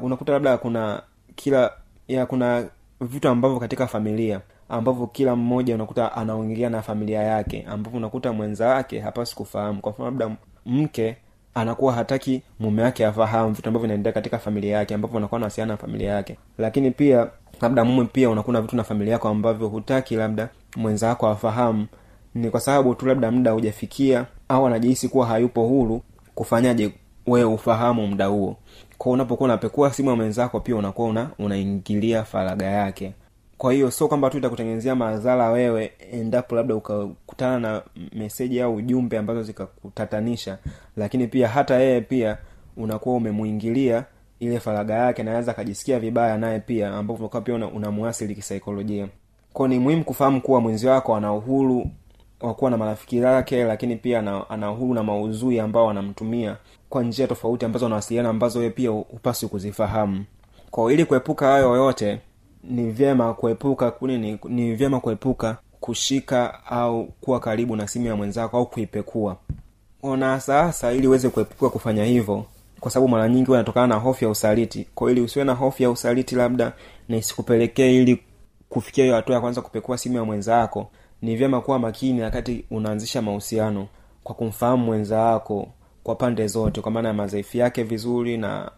unakuta 0.02 0.32
labda 0.32 0.58
kuna 0.58 1.02
kila 1.34 1.72
ya 2.08 2.26
kuna 2.26 2.68
vitu 3.00 3.28
ambavyo 3.28 3.60
katika 3.60 3.86
familia 3.86 4.40
ambavyo 4.68 5.06
kila 5.06 5.36
mmoja 5.36 5.74
unakuta 5.74 6.12
anaongelea 6.12 6.70
na 6.70 6.82
familia 6.82 7.22
yake 7.22 7.66
ambapo 7.68 7.96
unakuta 7.96 8.32
mwenza 8.32 8.68
wake 8.68 9.00
hapasi 9.00 9.36
kufahamu. 9.36 9.80
Kwa 9.80 9.92
mfano 9.92 10.04
labda 10.10 10.36
mke 10.66 11.16
anakuwa 11.54 11.92
hataki 11.92 12.42
mume 12.60 12.82
wake 12.82 13.06
afahamu 13.06 13.52
vitu 13.54 13.68
ambavyo 13.68 13.86
vinaendelea 13.86 14.12
katika 14.12 14.38
familia 14.38 14.76
yake 14.76 14.94
ambapo 14.94 15.18
anakuwa 15.18 15.36
anawasiliana 15.38 15.72
na 15.72 15.76
familia 15.76 16.12
yake. 16.12 16.36
Lakini 16.58 16.90
pia 16.90 17.26
labda 17.60 17.84
mume 17.84 18.04
pia 18.12 18.30
unakuna 18.30 18.60
vitu 18.60 18.76
na 18.76 18.84
familia 18.84 19.12
yako 19.12 19.28
ambavyo 19.28 19.68
hutaki 19.68 20.16
labda 20.16 20.48
mwenzawako 20.76 21.28
afahamu. 21.28 21.86
Ni 22.34 22.50
kwa 22.50 22.60
sababu 22.60 22.94
tu 22.94 23.06
labda 23.06 23.30
muda 23.30 23.50
hujafikia 23.50 24.26
au 24.48 24.66
anajihisi 24.66 25.08
kuwa 25.08 25.26
hayupo 25.26 25.66
huru 25.66 26.02
kufanyaje 26.34 26.92
wewe 27.26 27.52
ufahamu 27.54 28.06
muda 28.06 28.26
huo. 28.26 28.56
Kwao 28.98 29.12
unapokuwa 29.12 29.44
unapekua 29.44 29.92
simu 29.92 30.10
ya 30.10 30.16
mwenzako 30.16 30.60
pia 30.60 30.76
unakuwa 30.76 31.08
una 31.08 31.30
unaingilia 31.38 32.24
faraga 32.24 32.66
yake 32.66 33.12
kwa 33.60 33.72
hiyo 33.72 33.90
sio 33.90 34.08
kwamba 34.08 34.30
tu 34.30 34.38
itakutengenezea 34.38 34.94
madhara 34.94 35.50
wewe 35.50 35.92
endapo 36.12 36.56
labda 36.56 36.74
ukakutana 36.74 37.58
na 37.58 37.82
meseji 38.12 38.60
au 38.60 38.74
ujumbe 38.74 39.18
ambazo 39.18 39.42
zikakutatanisha 39.42 40.58
lakini 40.96 41.26
pia 41.26 41.48
hata 41.48 41.74
yeye 41.74 42.00
pia 42.00 42.38
unakuwa 42.76 43.16
umemuingilia 43.16 44.04
ile 44.38 44.60
faraga 44.60 44.94
yake 44.94 45.22
naweza 45.22 45.50
akajisikia 45.52 46.00
vibaya 46.00 46.38
naye 46.38 46.60
pia 46.60 46.94
ambapo 46.94 47.40
pia 47.40 47.54
unamuasili 47.54 48.34
kisaikolojia. 48.34 49.08
Kwao 49.52 49.68
ni 49.68 49.78
muhimu 49.78 50.04
kufahamu 50.04 50.40
kuwa 50.40 50.60
mwenzi 50.60 50.86
wako 50.86 51.16
ana 51.16 51.32
uhuru 51.32 51.90
wa 52.40 52.54
kuwa 52.54 52.70
na 52.70 52.76
marafiki 52.76 53.20
zake 53.20 53.64
lakini 53.64 53.96
pia 53.96 54.18
ana, 54.48 54.72
uhuru 54.72 54.94
na 54.94 55.02
maudhui 55.02 55.60
ambao 55.60 55.90
anamtumia 55.90 56.56
kwa 56.88 57.02
njia 57.02 57.26
tofauti 57.26 57.64
ambazo 57.64 57.86
anawasiliana 57.86 58.28
ambazo 58.28 58.58
wewe 58.58 58.70
pia 58.70 58.90
hupaswi 58.90 59.48
kuzifahamu. 59.48 60.24
Kwa 60.70 60.92
ili 60.92 61.04
kuepuka 61.04 61.46
hayo 61.46 61.76
yote 61.76 62.20
ni 62.64 62.90
vyema 62.90 63.34
kuepuka 63.34 63.92
ni, 64.00 64.38
ni 64.48 64.74
vyema 64.74 65.00
kuepuka 65.00 65.56
kushika 65.80 66.66
au 66.66 67.04
kuwa 67.20 67.40
karibu 67.40 67.76
na 67.76 67.88
simu 67.88 68.06
ya 68.06 68.16
mwenzako 68.16 68.56
au 68.56 68.66
kuipekua. 68.66 69.36
Ona 70.02 70.40
sasa 70.40 70.92
ili 70.92 71.06
uweze 71.06 71.28
kuepuka 71.28 71.70
kufanya 71.70 72.04
hivyo 72.04 72.44
kwa 72.80 72.90
sababu 72.90 73.08
mara 73.08 73.28
nyingi 73.28 73.50
wanatokana 73.50 73.86
na 73.86 73.94
hofu 73.94 74.24
ya 74.24 74.30
usaliti. 74.30 74.86
Kwa 74.94 75.10
ili 75.10 75.20
usiwe 75.20 75.44
na 75.44 75.52
hofu 75.52 75.82
ya 75.82 75.90
usaliti 75.90 76.34
labda 76.34 76.72
na 77.08 77.20
ili 77.76 78.22
kufikia 78.68 79.04
hiyo 79.04 79.16
hatua 79.16 79.34
ya 79.34 79.40
kwanza 79.40 79.60
kupekua 79.60 79.98
simu 79.98 80.16
ya 80.16 80.24
mwenzako 80.24 80.90
ni 81.22 81.36
vyema 81.36 81.60
kuwa 81.60 81.78
makini 81.78 82.22
wakati 82.22 82.64
unaanzisha 82.70 83.22
mahusiano 83.22 83.86
kwa 84.24 84.34
kumfahamu 84.34 84.84
mwenza 84.84 85.18
wako 85.18 85.68
kwa 86.02 86.14
pande 86.14 86.46
zote 86.46 86.80
kwa 86.80 86.90
maana 86.92 87.08
ya 87.08 87.14
madhaifu 87.14 87.56
yake 87.56 87.82
vizuri 87.82 88.38
na 88.38 88.70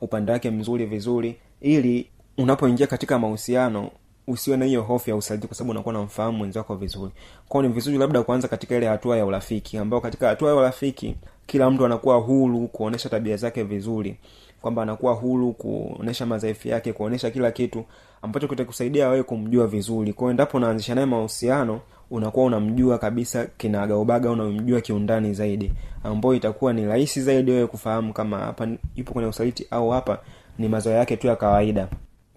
upande 0.00 0.32
wake 0.32 0.50
mzuri 0.50 0.86
vizuri 0.86 1.36
ili 1.60 2.10
unapoingia 2.38 2.86
katika 2.86 3.18
mahusiano 3.18 3.90
usiwe 4.26 4.56
na 4.56 4.64
hiyo 4.64 4.82
hofu 4.82 5.10
ya 5.10 5.16
usaliti 5.16 5.46
kwa 5.46 5.56
sababu 5.56 5.70
unakuwa 5.70 5.94
unamfahamu 5.94 6.38
mwenzako 6.38 6.76
vizuri. 6.76 7.12
Kwao 7.48 7.62
ni 7.62 7.68
vizuri 7.68 7.98
labda 7.98 8.22
kuanza 8.22 8.48
katika 8.48 8.76
ile 8.76 8.86
hatua 8.86 9.16
ya 9.16 9.26
urafiki 9.26 9.78
ambao 9.78 10.00
katika 10.00 10.28
hatua 10.28 10.48
ya 10.50 10.56
urafiki 10.56 11.16
kila 11.46 11.70
mtu 11.70 11.84
anakuwa 11.86 12.16
huru 12.16 12.68
kuonesha 12.68 13.08
tabia 13.08 13.36
zake 13.36 13.62
vizuri 13.62 14.16
kwamba 14.62 14.82
anakuwa 14.82 15.14
huru 15.14 15.52
kuonesha 15.52 16.26
madhaifu 16.26 16.68
yake 16.68 16.92
kuonesha 16.92 17.30
kila 17.30 17.50
kitu 17.50 17.84
ambacho 18.22 18.48
kitakusaidia 18.48 19.08
wewe 19.08 19.22
kumjua 19.22 19.66
vizuri. 19.66 20.12
Kwao 20.12 20.30
endapo 20.30 20.56
unaanzisha 20.56 20.94
naye 20.94 21.06
mahusiano 21.06 21.80
unakuwa 22.10 22.46
unamjua 22.46 22.98
kabisa 22.98 23.46
kinagaubaga 23.56 24.30
unamjua 24.30 24.80
kiundani 24.80 25.34
zaidi 25.34 25.72
ambayo 26.04 26.34
itakuwa 26.34 26.72
ni 26.72 26.86
rahisi 26.86 27.22
zaidi 27.22 27.50
wewe 27.50 27.66
kufahamu 27.66 28.12
kama 28.12 28.38
hapa 28.38 28.68
yupo 28.96 29.12
kwenye 29.12 29.28
usaliti 29.28 29.66
au 29.70 29.90
hapa 29.90 30.18
ni 30.58 30.68
mazoea 30.68 30.96
yake 30.98 31.16
tu 31.16 31.26
ya 31.26 31.36
kawaida 31.36 31.88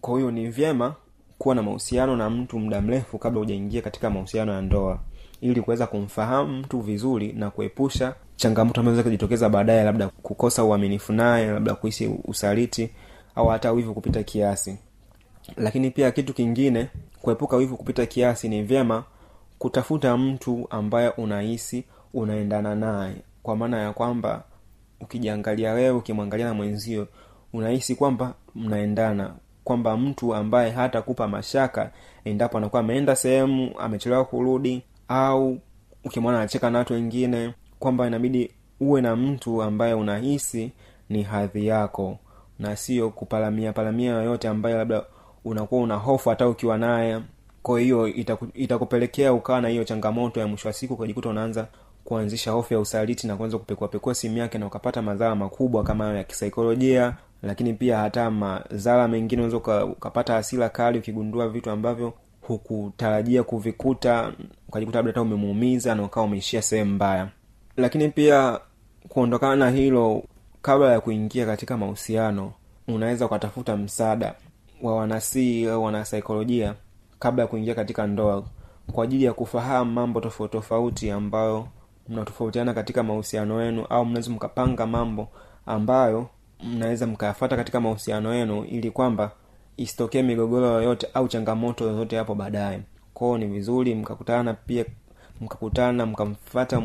kwa 0.03 0.17
hiyo 0.17 0.31
ni 0.31 0.48
vyema 0.48 0.95
kuwa 1.38 1.55
na 1.55 1.63
mahusiano 1.63 2.15
na 2.15 2.29
mtu 2.29 2.60
muda 2.60 2.81
mrefu 2.81 3.17
kabla 3.17 3.39
hujaingia 3.39 3.81
katika 3.81 4.10
mahusiano 4.10 4.53
ya 4.53 4.62
ndoa 4.62 5.00
ili 5.41 5.62
kuweza 5.62 5.88
kumfahamu 5.88 6.57
mtu 6.57 6.79
vizuri 6.79 7.33
na 7.33 7.50
kuepusha 7.51 8.15
changamoto 8.36 8.79
ambazo 8.81 9.01
zinaweza 9.01 9.50
baadaye 9.50 9.83
labda 9.83 10.07
kukosa 10.07 10.63
uaminifu 10.63 11.13
naye 11.13 11.51
labda 11.51 11.75
kuishi 11.75 12.07
usaliti 12.25 12.89
au 13.36 13.48
hata 13.48 13.72
wivu 13.72 13.93
kupita 13.93 14.24
kiasi. 14.24 14.77
Lakini 15.57 15.91
pia 15.91 16.12
kitu 16.12 16.33
kingine 16.33 16.89
kuepuka 17.22 17.55
wivu 17.57 17.77
kupita 17.77 18.05
kiasi 18.05 18.50
ni 18.50 18.63
vyema 18.63 19.03
kutafuta 19.60 20.17
mtu 20.17 20.67
ambaye 20.69 21.10
unahisi 21.10 21.83
unaendana 22.13 22.75
naye. 22.75 23.15
Kwa 23.43 23.55
maana 23.55 23.81
ya 23.81 23.93
kwamba 23.93 24.43
ukijiangalia 25.01 25.74
wewe 25.74 25.89
ukimwangalia 25.98 26.45
na 26.45 26.53
mwenzio 26.53 27.07
unahisi 27.53 27.95
kwamba 27.95 28.33
mnaendana 28.55 29.33
kwamba 29.63 29.98
mtu 29.98 30.36
ambaye 30.36 30.72
hatakupa 30.72 31.27
mashaka 31.27 31.91
endapo 32.25 32.58
anakuwa 32.58 32.79
ameenda 32.79 33.15
sehemu 33.15 33.72
amechelewa 33.79 34.25
kurudi 34.25 34.84
au 35.08 35.58
ukimwona 36.05 36.38
anacheka 36.38 36.70
na 36.70 36.79
watu 36.79 36.93
wengine 36.93 37.53
kwamba 37.79 38.08
inabidi 38.08 38.51
uwe 38.79 39.01
na 39.01 39.15
mtu 39.15 39.62
ambaye 39.63 39.93
unahisi 39.93 40.72
ni 41.10 41.24
hadhi 41.24 41.67
yako 41.67 42.17
na 42.60 42.75
sio 42.75 43.10
kupalamia 43.10 43.74
palamia 43.74 44.12
yoyote 44.12 44.48
ambayo 44.48 44.77
labda 44.77 45.03
unakuwa 45.46 45.82
una 45.82 45.96
hofu 45.96 46.29
hata 46.29 46.48
ukiwa 46.50 46.77
naye. 46.77 47.22
Kwa 47.63 47.79
hiyo 47.79 48.08
itaku, 48.08 48.48
itakupelekea 48.53 49.34
ukawa 49.34 49.62
na 49.62 49.67
hiyo 49.67 49.84
changamoto 49.84 50.39
ya 50.39 50.48
mwisho 50.48 50.67
wa 50.67 50.74
siku 50.74 50.93
ukajikuta 50.93 51.29
unaanza 51.29 51.67
kuanzisha 52.03 52.51
hofu 52.51 52.74
ya 52.74 52.79
usaliti 52.79 53.27
na 53.27 53.36
kuanza 53.36 53.58
kupekuapekua 53.58 54.15
simu 54.15 54.38
yake 54.38 54.58
na 54.58 54.67
ukapata 54.67 55.01
madhara 55.01 55.36
makubwa 55.36 55.84
kama 55.84 56.03
hayo 56.05 56.17
ya 56.17 56.24
kisaikolojia 56.24 57.15
lakini 57.43 57.73
pia 57.73 57.97
hata 57.97 58.31
madhara 58.31 59.07
mengine 59.07 59.41
unaweza 59.41 59.57
uka- 59.57 59.85
ukapata 59.85 60.33
hasira 60.33 60.69
kali 60.69 61.00
ukigundua 61.00 61.50
vitu 61.50 61.69
ambavyo 61.71 62.13
hukutarajia 62.41 63.43
kuvikuta 63.43 64.31
ukajikuta 64.67 64.97
labda 64.97 65.09
hata 65.12 65.21
umemuumiza 65.21 65.95
na 65.95 66.03
ukawa 66.03 66.25
umeishia 66.25 66.62
sehemu 66.62 66.91
mbaya. 66.95 67.27
Lakini 67.77 68.09
pia 68.09 68.59
kuondokana 69.09 69.55
na 69.55 69.69
hilo 69.71 70.23
kabla 70.62 70.91
ya 70.91 71.01
kuingia 71.01 71.45
katika 71.45 71.77
mahusiano 71.77 72.51
unaweza 72.88 73.25
ukatafuta 73.25 73.77
msaada 73.77 74.35
wa 74.81 74.95
wanasii 74.95 75.65
au 75.67 75.83
wanasaikolojia 75.83 76.75
kabla 77.19 77.41
ya 77.43 77.47
kuingia 77.47 77.75
katika 77.75 78.07
ndoa 78.07 78.43
kwa 78.91 79.03
ajili 79.03 79.23
ya 79.23 79.33
kufahamu 79.33 79.91
mambo 79.91 80.21
tofauti 80.21 80.51
tofauti 80.51 81.12
ambayo 81.12 81.67
mnatofautiana 82.09 82.73
katika 82.73 83.03
mahusiano 83.03 83.62
yenu 83.63 83.85
au 83.89 84.05
mnaweza 84.05 84.31
mkapanga 84.31 84.85
mambo 84.85 85.27
ambayo 85.65 86.27
mnaweza 86.63 87.07
mkayafata 87.07 87.55
katika 87.55 87.81
mahusiano 87.81 88.33
yenu 88.33 88.63
ili 88.65 88.91
kwamba 88.91 89.31
isitokee 89.77 90.22
migogoro 90.24 90.67
yoyote 90.67 91.07
au 91.13 91.27
changamoto 91.27 91.86
yoyote 91.86 92.17
hapo 92.17 92.36
baadaye. 92.36 92.79
Kwao 93.13 93.38
ni 93.38 93.45
vizuri 93.45 93.95
mkakutana 93.95 94.53
pia 94.53 94.86
mkakutana 95.41 96.05
mkamfata 96.05 96.81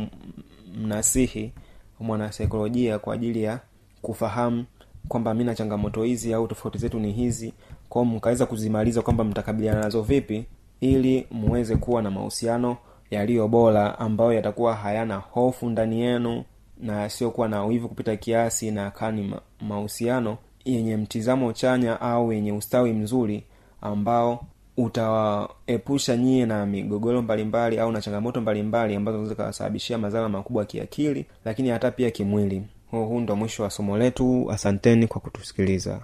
mnasihi 0.77 1.53
mwanasaikolojia 2.01 2.99
kwa 2.99 3.15
ajili 3.15 3.43
ya 3.43 3.61
kufahamu 4.03 4.65
kwamba 5.09 5.35
mi 5.35 5.45
na 5.45 5.55
changamoto 5.55 6.03
hizi 6.03 6.35
au 6.35 6.49
tofauti 6.49 6.79
zetu 6.79 6.99
ni 6.99 7.13
hizi. 7.13 7.55
Kwao 7.89 8.05
mkaweza 8.05 8.47
kuzimaliza 8.47 9.03
kwamba 9.03 9.25
mtakabiliana 9.25 9.81
nazo 9.81 10.03
vipi 10.03 10.45
ili 10.81 11.27
muweze 11.31 11.77
kuwa 11.77 12.03
na 12.03 12.11
mahusiano 12.11 12.77
yaliyo 13.11 13.49
bora 13.49 13.99
ambayo 13.99 14.33
yatakuwa 14.33 14.75
hayana 14.75 15.17
hofu 15.17 15.71
ndani 15.71 16.01
yenu 16.01 16.45
na 16.81 17.05
asiokuwa 17.05 17.49
na 17.49 17.65
wivu 17.65 17.89
kupita 17.89 18.17
kiasi 18.17 18.71
na 18.71 18.91
kani 18.91 19.35
mahusiano 19.61 20.39
yenye 20.65 20.97
mtizamo 20.97 21.53
chanya 21.53 22.01
au 22.01 22.33
yenye 22.33 22.53
ustawi 22.53 22.93
mzuri 22.93 23.45
ambao 23.81 24.45
utawaepusha 24.77 26.17
nyie 26.17 26.47
na 26.47 26.67
migogoro 26.67 27.23
mbalimbali 27.23 27.79
au 27.79 27.93
na 27.93 28.01
changamoto 28.01 28.41
mbalimbali 28.41 28.95
ambazo 28.97 29.17
zinaweza 29.19 29.35
kawasababishia 29.35 29.99
madhara 29.99 30.29
makubwa 30.29 30.65
kiakili 30.65 31.27
lakini 31.45 31.69
hata 31.69 31.91
pia 31.91 32.11
kimwili. 32.11 32.63
Huu 32.91 33.07
huu 33.07 33.21
ndo 33.21 33.37
mwisho 33.37 33.63
wa 33.63 33.71
somo 33.71 33.99
letu. 33.99 34.51
Asanteni 34.53 35.07
kwa 35.07 35.21
kutusikiliza 35.21 36.01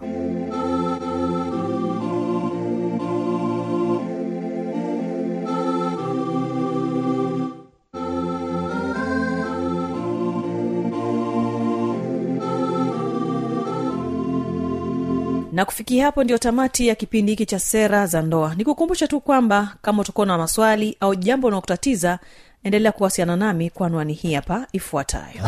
na 15.55 15.65
kufikia 15.65 16.05
hapo 16.05 16.25
ndio 16.25 16.39
tamati 16.39 16.87
ya 16.89 16.95
kipindi 16.95 17.33
hiki 17.33 17.47
cha 17.47 17.59
sera 17.59 18.07
za 18.07 18.23
ndoa. 18.23 18.55
Nikukumbusha 18.55 19.07
tu 19.09 19.21
kwamba 19.21 19.75
kama 19.83 20.03
utakuwa 20.03 20.27
na 20.27 20.39
maswali 20.39 20.97
au 21.01 21.15
jambo 21.15 21.49
unaokutatiza 21.49 22.19
endelea 22.65 22.93
kuwasiliana 22.93 23.37
nami 23.37 23.71
kwa 23.71 23.87
anwani 23.87 24.13
hii 24.13 24.35
hapa 24.35 24.67
ifuatayo. 24.73 25.41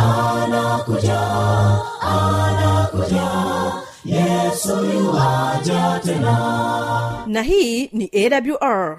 Na 7.26 7.42
hii 7.42 7.88
ni 7.92 8.10
awr 8.14 8.98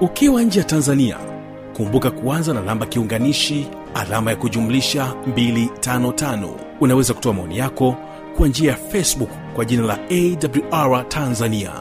ukiwa 0.00 0.42
nje 0.42 0.58
ya 0.58 0.64
tanzania 0.64 1.16
kumbuka 1.76 2.10
kuanza 2.10 2.54
na 2.54 2.60
namba 2.60 2.86
kiunganishi 2.86 3.68
alama 3.94 4.30
ya 4.30 4.36
kujumlisha 4.36 5.14
255 5.34 6.48
unaweza 6.80 7.14
kutoa 7.14 7.32
maoni 7.34 7.58
yako 7.58 7.96
kwa 8.36 8.48
njia 8.48 8.70
ya 8.70 8.76
facebook 8.76 9.30
kwa 9.54 9.64
jina 9.64 9.82
la 9.82 9.98
awr 10.10 11.08
tanzania. 11.08 11.72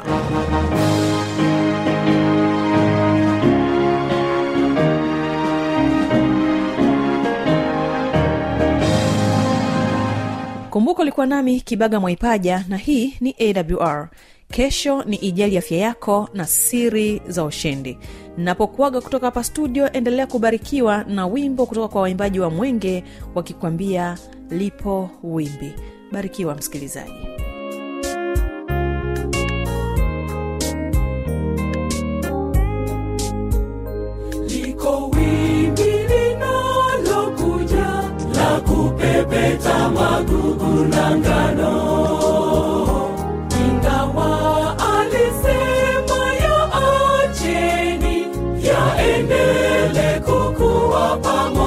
Kumbuka 10.70 11.02
ulikuwa 11.02 11.26
nami 11.26 11.62
kibaga 11.62 12.00
mwaipaja 12.00 12.66
na 12.70 12.78
hii 12.78 13.14
ni 13.22 13.36
awr 13.40 14.10
kesho 14.52 15.04
ni 15.04 15.16
ijali 15.16 15.58
afya 15.58 15.78
yako 15.78 16.30
na 16.34 16.46
siri 16.48 17.22
za 17.28 17.44
ushindi. 17.44 17.98
Napokuaga 18.38 19.02
kutoka 19.02 19.26
hapa 19.26 19.44
studio 19.44 19.92
endelea 19.92 20.28
kubarikiwa 20.28 21.04
na 21.04 21.28
wimbo 21.28 21.66
kutoka 21.66 21.88
kwa 21.88 22.02
waimbaji 22.02 22.40
wa 22.40 22.50
mwenge 22.50 23.04
wakikwambia 23.36 24.18
lipo 24.50 25.10
wimbi. 25.24 25.74
Barikiwa 26.12 26.56
msikilizaji 26.56 27.45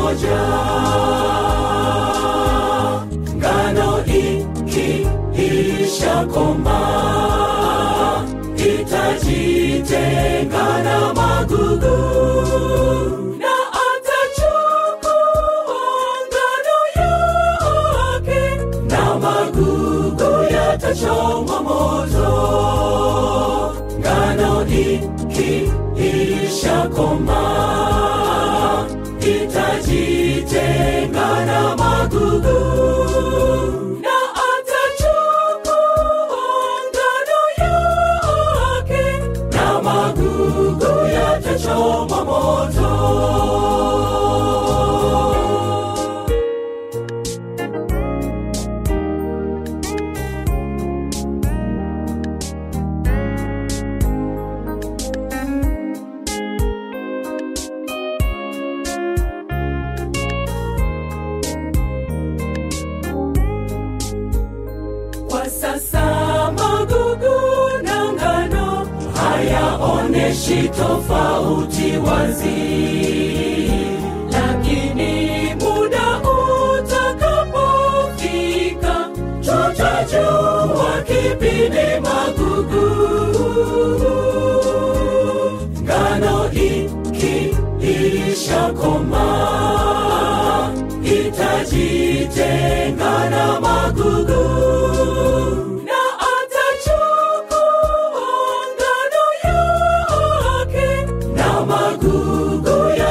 pamoja. 0.08 0.40
Ngano 3.36 4.04
ikiisha 5.34 6.24
koma 6.32 6.80
itajitenga 8.56 10.02
na 10.84 11.14
magugu 11.14 11.98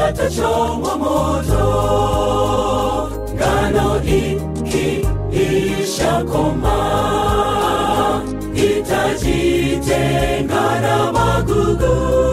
yatachomwa 0.07 0.93
moto. 0.97 1.63
Ngano 3.35 3.87
ikiishakoma 5.31 6.77
itajitenga 8.55 10.01
na 10.81 11.11
magugu. 11.11 12.26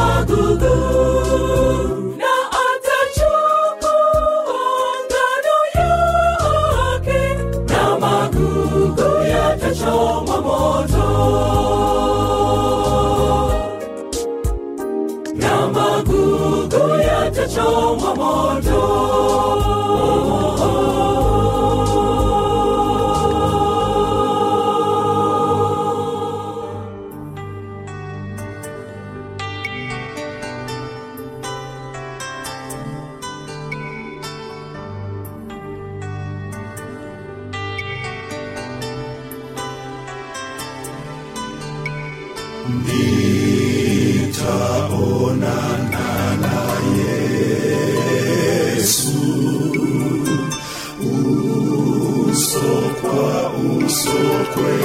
queen. 54.54 54.83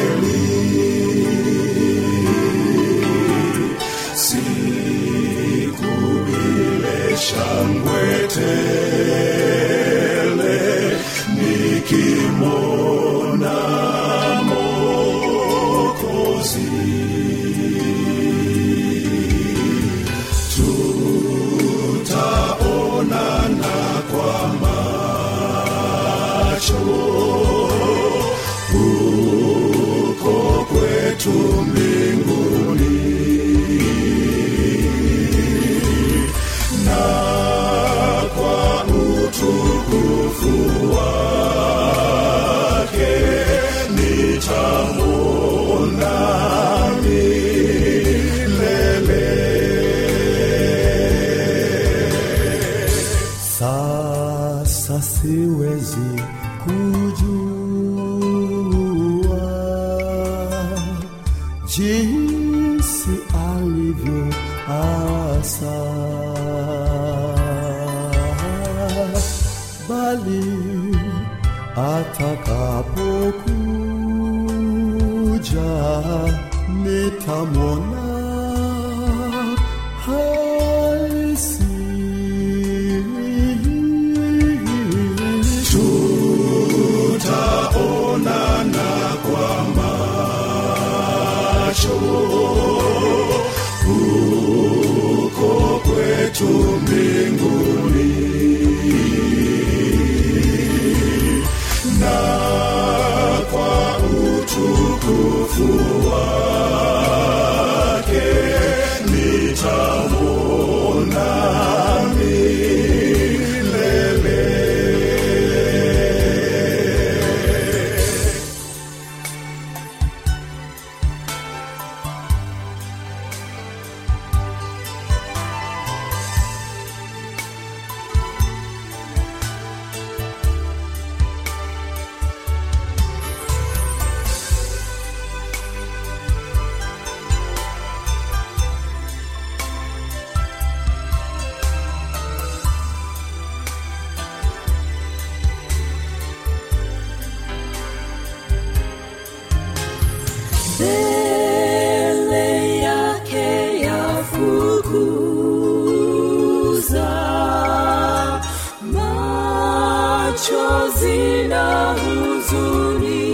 Machozi 160.51 161.47
na 161.47 161.93
huzuni. 161.93 163.29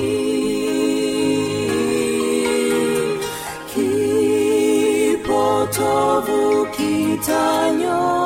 Kipotovu 5.35 6.65
kitanyosha 6.71 8.24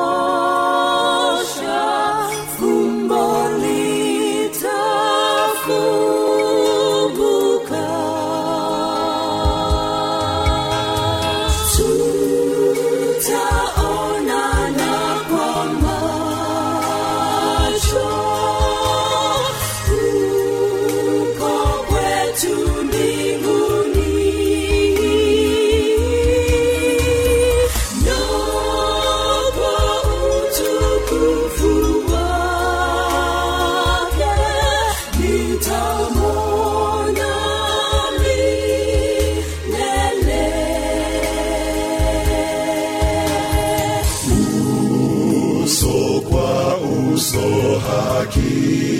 Keep. 48.31 48.98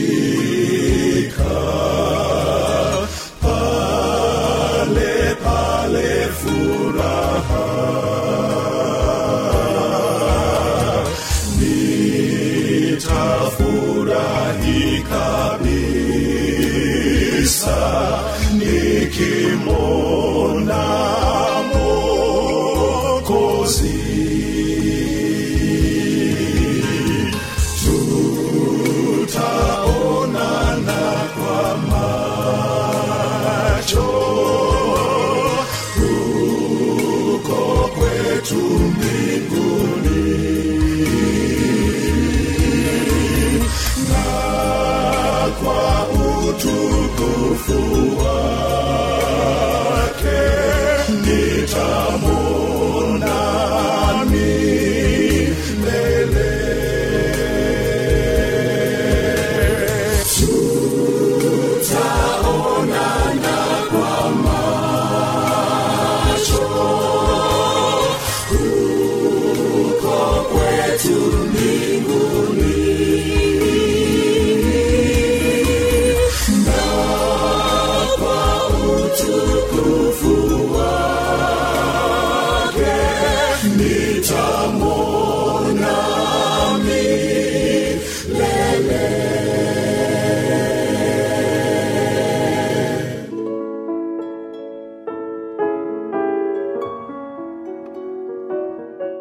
Ooh. 47.22 47.79